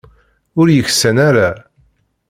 Ur 0.59 0.67
yeksan 0.69 1.17
ara. 1.27 1.49